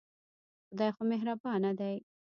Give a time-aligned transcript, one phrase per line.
[0.67, 1.95] خدای خو مهربانه دی.